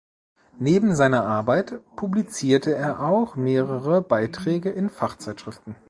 [0.57, 5.75] Neben seiner Arbeit publizierte er auch mehrere Beiträge in Fachzeitschriften.